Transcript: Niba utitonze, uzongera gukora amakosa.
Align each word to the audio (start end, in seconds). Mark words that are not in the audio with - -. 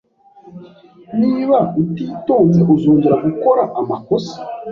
Niba 1.21 1.57
utitonze, 1.81 2.61
uzongera 2.75 3.15
gukora 3.25 3.63
amakosa. 3.79 4.35